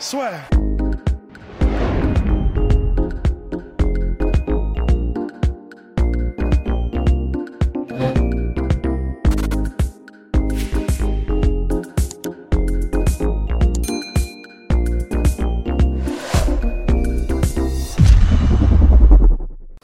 [0.00, 0.32] Soit.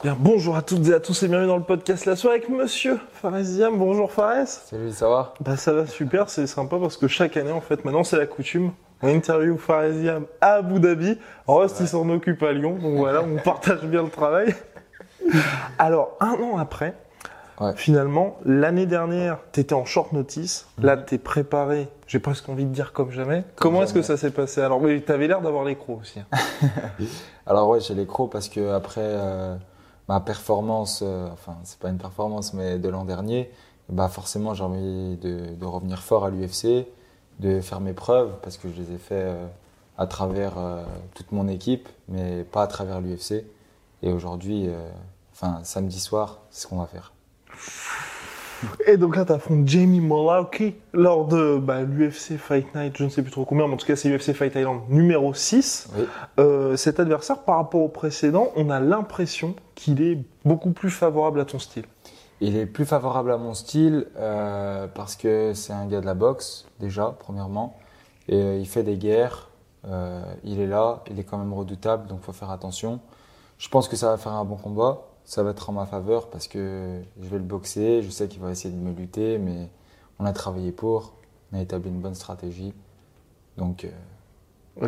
[0.03, 2.49] Bien, bonjour à toutes et à tous et bienvenue dans le podcast La Soirée avec
[2.49, 3.79] Monsieur Faresiam.
[3.79, 4.49] Bonjour Fares.
[4.49, 5.35] Salut, ça va?
[5.41, 8.27] Bah ça va super, c'est sympa parce que chaque année en fait, maintenant c'est la
[8.27, 8.73] coutume.
[9.03, 11.19] Interview Faresiam à Abu Dhabi.
[11.47, 14.55] Rost il s'en occupe à Lyon, donc voilà, on partage bien le travail.
[15.79, 16.95] Alors un an après,
[17.61, 17.73] Ouais.
[17.77, 20.67] finalement, l'année dernière, t'étais en short notice.
[20.81, 21.89] Là, t'es préparé.
[22.07, 23.45] J'ai presque envie de dire comme jamais.
[23.57, 24.63] Comment est-ce que ça s'est passé?
[24.63, 26.21] Alors, oui, t'avais l'air d'avoir les crocs aussi.
[26.21, 26.39] hein.
[27.47, 29.55] Alors ouais, j'ai les crocs parce que après euh,
[30.09, 33.51] ma performance, euh, enfin c'est pas une performance mais de l'an dernier,
[33.91, 36.87] bah forcément j'ai envie de, de revenir fort à l'UFC,
[37.41, 39.47] de faire mes preuves parce que je les ai fait euh,
[39.99, 40.83] à travers euh,
[41.15, 43.45] toute mon équipe, mais pas à travers l'UFC.
[44.03, 44.89] Et aujourd'hui, euh,
[45.33, 47.13] enfin samedi soir, c'est ce qu'on va faire.
[48.87, 53.23] Et donc là, t'affrontes Jamie Mulauki lors de bah, l'UFC Fight Night, je ne sais
[53.23, 55.89] plus trop combien, mais en tout cas, c'est l'UFC Fight Island numéro 6.
[55.97, 56.05] Oui.
[56.39, 61.41] Euh, cet adversaire, par rapport au précédent, on a l'impression qu'il est beaucoup plus favorable
[61.41, 61.85] à ton style.
[62.41, 66.15] Il est plus favorable à mon style euh, parce que c'est un gars de la
[66.15, 67.79] boxe, déjà, premièrement.
[68.29, 69.51] Et euh, il fait des guerres.
[69.87, 73.01] euh, il est là, il est quand même redoutable, donc faut faire attention.
[73.59, 75.03] Je pense que ça va faire un bon combat.
[75.25, 78.03] Ça va être en ma faveur parce que je vais le boxer.
[78.03, 79.71] Je sais qu'il va essayer de me lutter, mais
[80.19, 81.15] on a travaillé pour.
[81.53, 82.75] On a établi une bonne stratégie.
[83.57, 83.91] Donc, euh,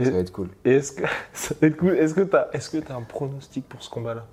[0.05, 0.51] ça va être cool.
[0.65, 3.69] Et est-ce que ça va être cool Est-ce que t'as est-ce que t'as un pronostic
[3.69, 4.27] pour ce combat-là?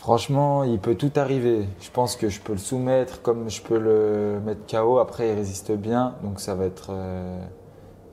[0.00, 1.68] Franchement, il peut tout arriver.
[1.80, 4.98] Je pense que je peux le soumettre comme je peux le mettre KO.
[4.98, 6.88] Après, il résiste bien, donc ça va être.
[6.90, 7.38] euh,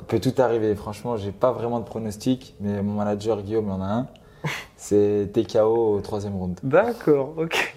[0.02, 0.76] Il peut tout arriver.
[0.76, 4.08] Franchement, j'ai pas vraiment de pronostic, mais mon manager Guillaume en a un.
[4.76, 6.60] C'est TKO au troisième round.
[6.62, 7.74] D'accord, ok.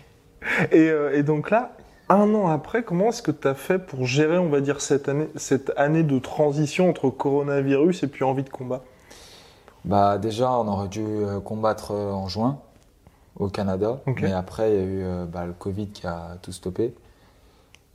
[0.72, 1.72] Et, euh, et donc là,
[2.08, 5.08] un an après, comment est-ce que tu as fait pour gérer, on va dire, cette
[5.08, 8.82] année, cette année de transition entre coronavirus et puis envie de combat?
[9.84, 12.58] Bah déjà, on aurait dû euh, combattre en juin
[13.40, 16.52] au Canada, mais après il y a eu euh, bah, le Covid qui a tout
[16.52, 16.94] stoppé.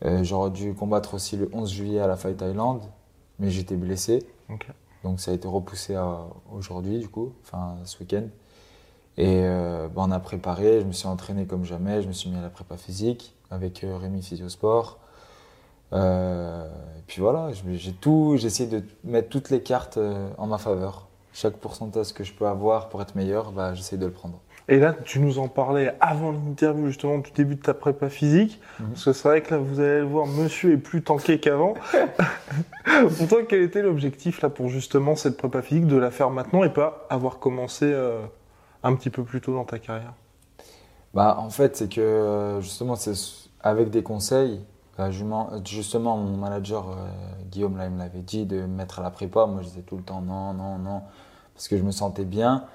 [0.03, 2.81] Euh, J'aurais dû combattre aussi le 11 juillet à la Fight Island,
[3.39, 4.27] mais j'étais blessé.
[5.03, 5.95] Donc ça a été repoussé
[6.51, 8.23] aujourd'hui, du coup, enfin ce week-end.
[9.17, 12.29] Et euh, bah, on a préparé, je me suis entraîné comme jamais, je me suis
[12.29, 14.99] mis à la prépa physique avec euh, Rémi Physiosport.
[15.93, 16.67] Euh,
[16.97, 19.99] et puis voilà, j'ai tout, j'ai essayé de mettre toutes les cartes
[20.37, 21.07] en ma faveur.
[21.31, 24.39] Chaque pourcentage que je peux avoir pour être meilleur, bah, j'essaie de le prendre.
[24.67, 28.59] Et là, tu nous en parlais avant l'interview, justement, du début de ta prépa physique.
[28.79, 28.87] Mhm.
[28.89, 31.75] Parce que c'est vrai que là, vous allez le voir, monsieur est plus tanké qu'avant.
[33.17, 36.63] pour toi, quel était l'objectif, là, pour justement cette prépa physique, de la faire maintenant
[36.63, 38.21] et pas avoir commencé euh,
[38.83, 40.13] un petit peu plus tôt dans ta carrière?
[41.13, 43.13] Bah, en fait, c'est que euh, justement, c'est
[43.61, 44.61] avec des conseils.
[45.23, 46.93] m'en- justement, mon manager euh,
[47.51, 49.45] Guillaume là, il me l'avait dit de me mettre à la prépa.
[49.45, 51.01] Moi, je disais tout le temps non, non, non,
[51.53, 52.65] parce que je me sentais bien.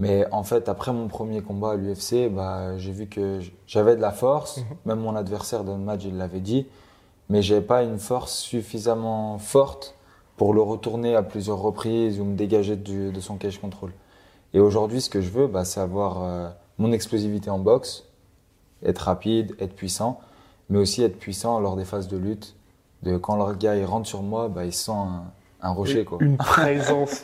[0.00, 4.00] Mais en fait, après mon premier combat à l'UFC, bah, j'ai vu que j'avais de
[4.00, 4.56] la force.
[4.56, 4.64] Mhm.
[4.86, 6.66] Même mon adversaire dans le match, il l'avait dit.
[7.28, 9.94] Mais j'avais pas une force suffisamment forte
[10.36, 13.92] pour le retourner à plusieurs reprises ou me dégager du- de son cage control.
[14.54, 18.04] Et aujourd'hui, ce que je veux, bah, c'est avoir euh, mon explosivité en boxe,
[18.82, 20.18] être rapide, être puissant,
[20.70, 22.56] mais aussi être puissant lors des phases de lutte.
[23.02, 25.24] De quand le gars il rentre sur moi, bah, il sent un,
[25.62, 26.04] un rocher.
[26.06, 26.18] Quoi.
[26.22, 27.22] Une présence.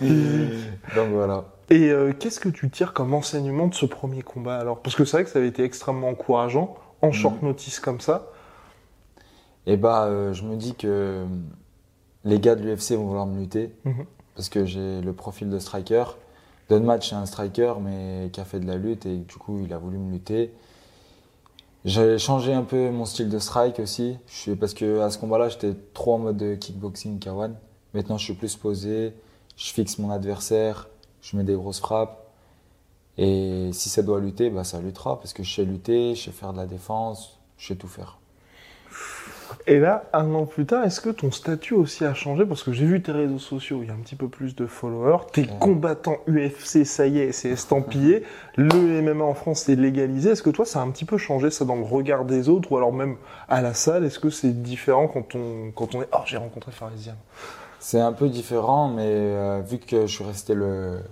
[0.94, 1.44] Donc voilà.
[1.70, 4.80] Et euh, qu'est-ce que tu tires comme enseignement de ce premier combat alors?
[4.82, 8.30] Parce que c'est vrai que ça avait été extrêmement encourageant, en short notice comme ça.
[9.66, 11.24] Et bah, euh, je me dis que
[12.24, 14.04] les gars de l'UFC vont vouloir me lutter Mhm.
[14.36, 16.04] parce que j'ai le profil de striker.
[16.68, 19.60] Don Match, c'est un striker, mais qui a fait de la lutte et du coup,
[19.64, 20.52] il a voulu me lutter.
[21.84, 25.18] J'ai changé un peu mon style de strike aussi, je suis, parce que à ce
[25.18, 27.52] combat-là, j'étais trop en mode de kickboxing K1.
[27.94, 29.12] Maintenant, je suis plus posé,
[29.56, 30.88] je fixe mon adversaire,
[31.26, 32.22] je mets des grosses frappes.
[33.18, 36.30] Et si ça doit lutter, bah, ça luttera, parce que je sais lutter, je sais
[36.30, 38.18] faire de la défense, je sais tout faire.
[39.68, 42.44] Et là, un an plus tard, est-ce que ton statut aussi a changé?
[42.44, 44.66] Parce que j'ai vu tes réseaux sociaux, il y a un petit peu plus de
[44.66, 45.24] followers.
[45.32, 45.48] T'es Ouais.
[45.60, 48.22] combattant UFC, ça y est, c'est estampillé.
[48.56, 50.30] Le MMA en France, c'est légalisé.
[50.30, 52.70] Est-ce que toi, ça a un petit peu changé ça dans le regard des autres
[52.72, 53.16] ou alors même
[53.48, 56.70] à la salle Est-ce que c'est différent quand on, quand on est Oh, j'ai rencontré
[56.72, 57.14] Farisian
[57.86, 61.02] C'est un peu différent, mais euh, vu que je suis resté le,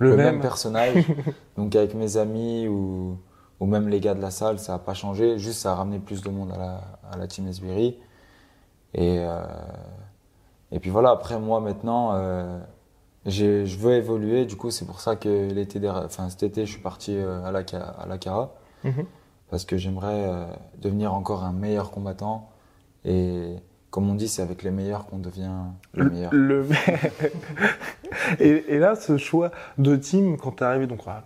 [0.00, 1.06] Le, le même, même, personnage,
[1.56, 3.16] donc avec mes amis ou,
[3.60, 5.38] ou même les gars de la salle, ça n'a pas changé.
[5.38, 6.80] Juste, ça a ramené plus de monde à la,
[7.12, 7.96] à la team Esbiri.
[8.94, 9.40] Et, euh,
[10.72, 12.58] et puis voilà, après moi maintenant, euh,
[13.26, 14.46] je veux évoluer.
[14.46, 17.64] Du coup, c'est pour ça que l'été, enfin, cet été, je suis parti à la,
[17.64, 18.52] Ca- à la Cara.
[18.82, 19.06] Mhm.
[19.48, 20.28] Parce que j'aimerais
[20.82, 22.50] devenir encore un meilleur combattant.
[23.04, 23.54] Et
[23.96, 25.48] comme on dit, c'est avec les meilleurs qu'on devient
[25.94, 26.30] le meilleur.
[26.34, 26.66] Le-
[28.40, 31.24] et, et là, ce choix de team, quand t'es arrivé, donc à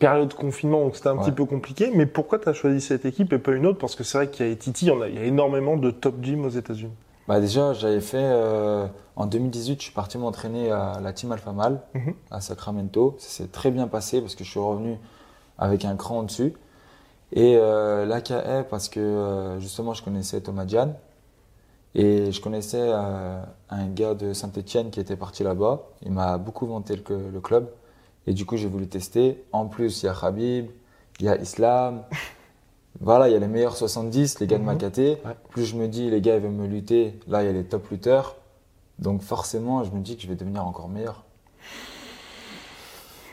[0.00, 3.32] période de confinement, donc c'était un petit peu compliqué, mais pourquoi t'as choisi cette équipe
[3.32, 3.78] et pas une autre?
[3.78, 5.22] Parce que c'est vrai qu'il y a Titi, il y, en a, il y a
[5.22, 6.90] énormément de top gym aux États-Unis.
[7.28, 11.52] Bah déjà, j'avais fait euh, en 2018, je suis parti m'entraîner à la team Alpha
[11.52, 12.14] Mal Mhm.
[12.32, 13.14] à Sacramento.
[13.20, 14.96] Ça s'est très bien passé parce que je suis revenu
[15.56, 16.52] avec un cran au-dessus.
[17.32, 20.94] Et euh, l'AKE parce que euh, justement, je connaissais Thomas Diane
[21.94, 23.40] et je connaissais euh,
[23.70, 25.82] un gars de Saint-Etienne qui était parti là-bas.
[26.02, 27.68] Il m'a beaucoup vanté le, le club
[28.26, 29.42] et du coup, j'ai voulu tester.
[29.52, 30.70] En plus, il y a Khabib,
[31.20, 32.02] il y a Islam.
[33.00, 34.66] Voilà, il y a les meilleurs 70, les gars de Mhm.
[34.66, 35.18] Makaté.
[35.24, 35.36] Ouais.
[35.50, 37.20] Plus je me dis, les gars, ils veulent me lutter.
[37.28, 38.34] Là, il y a les top lutteurs.
[38.98, 41.22] Donc forcément, je me dis que je vais devenir encore meilleur.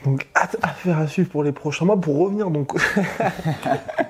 [0.03, 1.99] Donc, hâte à faire à suivre pour les prochains mois.
[1.99, 2.73] Pour revenir, donc.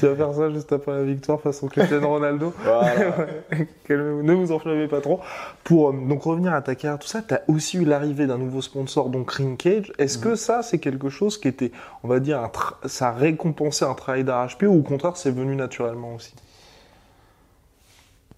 [0.00, 2.52] tu vas faire ça juste après la victoire face au Cristiano Ronaldo.
[2.62, 3.26] Voilà.
[3.88, 5.20] Ne vous enflammez pas trop.
[5.64, 8.36] Pour euh, donc revenir à ta carrière, tout ça, tu as aussi eu l'arrivée d'un
[8.36, 9.92] nouveau sponsor, donc Ring Cage.
[9.98, 11.72] Est-ce que ça, c'est quelque chose qui était,
[12.02, 12.50] on va dire, un
[12.86, 16.34] ça récompensait un travail d'arrache-pied ou au contraire, c'est venu naturellement aussi?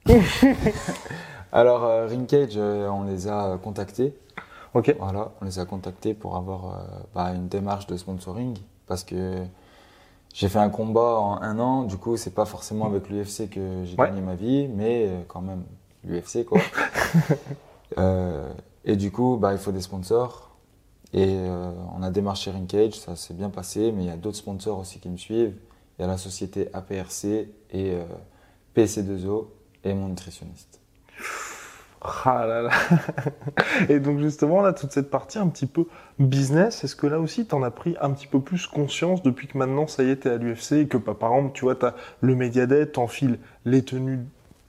[1.53, 4.15] Alors, euh, Ring Cage, euh, on les a contactés.
[4.75, 4.95] Ok.
[4.99, 6.79] Voilà, on les a contactés pour avoir euh,
[7.15, 8.57] bah, une démarche de sponsoring
[8.87, 9.45] parce que
[10.33, 11.83] j'ai fait un combat en un an.
[11.85, 14.09] Du coup, c'est pas forcément avec l'UFC que j'ai Ouais.
[14.09, 15.65] gagné ma vie, mais euh, quand même
[16.05, 16.61] l'UFC quoi.
[17.99, 18.53] Euh,
[18.85, 20.51] et du coup, bah, il faut des sponsors.
[21.13, 24.17] Et euh, on a démarché Ring Cage, ça s'est bien passé, mais il y a
[24.17, 25.57] d'autres sponsors aussi qui me suivent.
[25.99, 28.05] Il y a la société APRC et euh,
[28.77, 29.47] PC2O
[29.83, 30.79] et mon nutritionniste.
[32.03, 32.71] Ah là là.
[33.91, 35.85] Et donc justement, là, toute cette partie un petit peu
[36.19, 39.47] business, est-ce que là aussi, tu en as pris un petit peu plus conscience depuis
[39.49, 41.75] que maintenant, ça y est, t'es à l'UFC et que, bah, par exemple, tu vois,
[41.75, 44.21] tu as le Mediadet, t'enfiles les tenues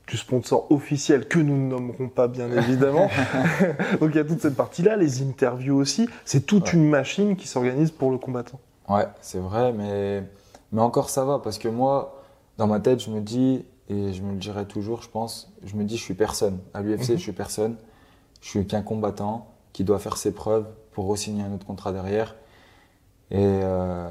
[0.08, 3.10] du sponsor officiel que nous ne nommerons pas, bien évidemment.
[4.02, 6.10] donc il y a toute cette partie-là, les interviews aussi.
[6.26, 6.74] C'est toute Ouais.
[6.74, 8.60] une machine qui s'organise pour le combattant.
[8.90, 10.22] Ouais, c'est vrai, mais,
[10.74, 12.22] mais encore ça va, parce que moi,
[12.58, 15.76] dans ma tête, je me dis, et je me le dirai toujours, je pense, je
[15.76, 16.60] me dis, je suis personne.
[16.74, 17.18] À l'UFC, Mhm.
[17.18, 17.76] je suis personne.
[18.42, 22.36] Je suis qu'un combattant qui doit faire ses preuves pour re-signer un autre contrat derrière.
[23.30, 24.10] Et, euh,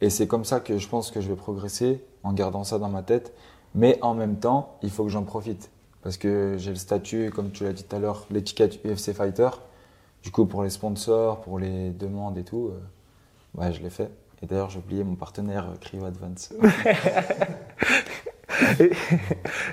[0.00, 2.88] et c'est comme ça que je pense que je vais progresser, en gardant ça dans
[2.88, 3.32] ma tête.
[3.74, 5.70] Mais en même temps, il faut que j'en profite.
[6.02, 9.50] Parce que j'ai le statut, comme tu l'as dit tout à l'heure, l'étiquette UFC Fighter.
[10.22, 12.70] Du coup, pour les sponsors, pour les demandes et tout,
[13.58, 14.10] euh, je l'ai fait.
[14.42, 16.52] Et d'ailleurs, j'ai oublié mon partenaire euh, Cryo Advance.
[18.80, 18.90] Et,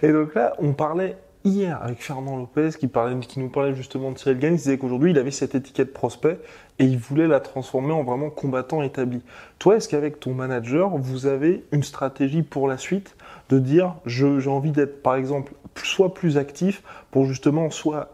[0.08, 4.12] et donc là, on parlait hier avec Fernand Lopez qui, parlait, qui nous parlait justement
[4.12, 4.54] de Cyril Gagne.
[4.54, 6.40] Il disait qu'aujourd'hui, il avait cette étiquette prospect
[6.80, 9.22] et il voulait la transformer en vraiment combattant établi.
[9.60, 13.16] Toi, est-ce qu'avec ton manager, vous avez une stratégie pour la suite
[13.50, 18.14] de dire j'ai envie d'être, par exemple, soit plus actif pour justement soit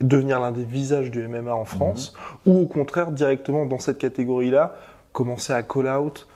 [0.00, 2.14] devenir l'un des visages du MMA en France
[2.44, 4.76] ou au contraire directement dans cette catégorie-là
[5.12, 6.28] commencer à call out,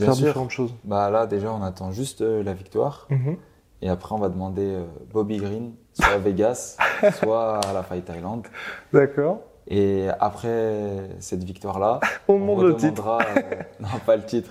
[0.00, 0.26] Bien faire sûr.
[0.28, 0.74] différentes choses.
[0.84, 3.06] Bah là, déjà, on attend juste euh, la victoire.
[3.10, 3.36] Mhm.
[3.82, 6.76] Et après, on va demander euh, Bobby Green, soit à Vegas,
[7.14, 8.46] soit à la Fight Island.
[8.92, 9.40] D'accord.
[9.68, 13.02] Et après cette victoire-là, On on demande le titre.
[13.02, 14.50] redemandera, euh, non pas le titre,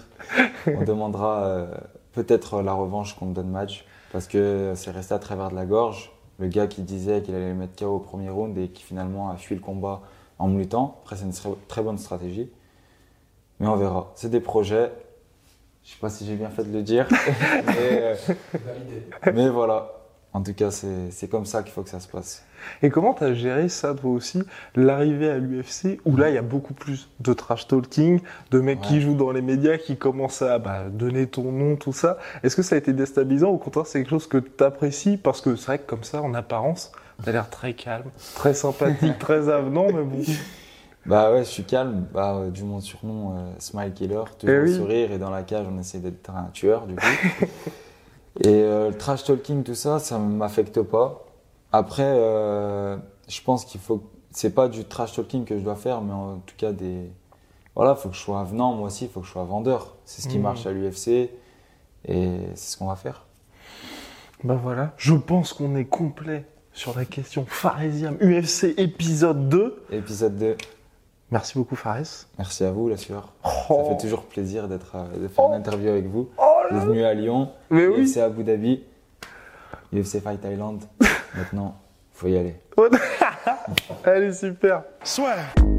[0.67, 1.67] on demandera euh,
[2.13, 6.11] peut-être la revanche contre Don Match, parce que c'est resté à travers de la gorge.
[6.39, 9.29] Le gars qui disait qu'il allait le mettre KO au premier round et qui finalement
[9.29, 10.01] a fui le combat
[10.37, 10.99] en me luttant.
[11.03, 12.49] Après, c'est une très bonne stratégie.
[13.59, 14.11] Mais on verra.
[14.15, 14.89] C'est des projets.
[15.89, 17.07] Je sais pas si j'ai bien fait de le dire.
[17.65, 18.15] mais, euh,
[19.33, 19.91] mais voilà.
[20.33, 22.45] En tout cas, c'est comme ça qu'il faut que ça se passe.
[22.83, 24.43] Et comment tu as géré ça, toi aussi,
[24.75, 28.81] l'arrivée à l'UFC, où là, il y a beaucoup plus de trash talking, de mecs
[28.81, 32.19] qui jouent dans les médias, qui commencent à bah, donner ton nom, tout ça.
[32.43, 35.17] Est-ce que ça a été déstabilisant ou au contraire, c'est quelque chose que tu apprécies
[35.17, 36.91] Parce que c'est vrai que comme ça, en apparence,
[37.23, 40.21] tu as l'air très calme, très sympathique, très avenant, mais bon.
[41.05, 42.05] Bah ouais, je suis calme.
[42.13, 44.69] Bah, euh, du mon surnom, euh, Smile Killer, toujours Eh oui.
[44.71, 47.05] le sourire et dans la cage, on essaie d'être un tueur du coup.
[48.41, 51.25] Et euh, le trash talking, tout ça, ça m'affecte pas.
[51.71, 52.03] Après,
[53.27, 54.03] je pense qu'il faut.
[54.31, 57.09] C'est pas du trash talking que je dois faire, mais en tout cas des.
[57.75, 59.95] Voilà, faut que je sois avenant, moi aussi, il faut que je sois vendeur.
[60.05, 60.43] C'est ce qui Mhm.
[60.43, 61.29] marche à l'UFC et
[62.55, 63.25] c'est ce qu'on va faire.
[64.43, 69.83] Bah voilà, je pense qu'on est complet sur la question Faresiam UFC épisode 2.
[69.91, 70.55] Épisode 2.
[71.31, 72.25] Merci beaucoup Fares.
[72.37, 73.33] Merci à vous, la sueur.
[73.43, 73.89] Ça Oh.
[73.89, 76.29] fait toujours plaisir d'être, euh, de faire une interview avec vous.
[76.37, 76.61] Oh
[77.05, 78.03] à Lyon, Mais oui.
[78.11, 78.83] UFC Abu Dhabi,
[79.93, 80.79] UFC Fight Thailand.
[81.35, 81.75] Maintenant,
[82.13, 82.55] faut y aller.
[84.05, 84.83] Allez, super.
[85.17, 85.78] When